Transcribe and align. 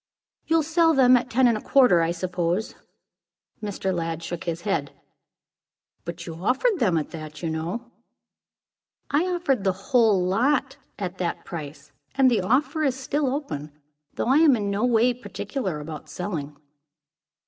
"You'll 0.47 0.63
sell 0.63 0.95
them 0.95 1.15
at 1.15 1.29
ten 1.29 1.47
and 1.47 1.55
a 1.55 1.61
quarter, 1.61 2.01
I 2.01 2.09
suppose?" 2.09 2.73
Mr. 3.61 3.93
Lladd 3.93 4.23
shook 4.23 4.45
his 4.45 4.61
head. 4.61 4.91
"But 6.05 6.25
you 6.25 6.37
offered 6.43 6.79
them 6.79 6.97
at 6.97 7.11
that, 7.11 7.43
you 7.43 7.51
know." 7.51 7.91
"I 9.11 9.25
offered 9.27 9.63
the 9.63 9.73
whole 9.91 10.25
lot 10.25 10.77
at 10.97 11.19
that 11.19 11.45
price, 11.45 11.91
and 12.15 12.31
the 12.31 12.41
offer 12.41 12.81
is 12.83 12.95
still 12.95 13.27
open; 13.31 13.71
though 14.15 14.29
I 14.29 14.37
am 14.37 14.55
in 14.55 14.71
no 14.71 14.83
way 14.85 15.13
particular 15.13 15.79
about 15.79 16.09
selling." 16.09 16.57